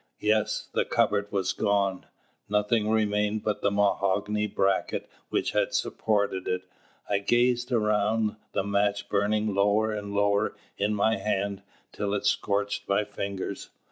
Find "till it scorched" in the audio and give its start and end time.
11.91-12.89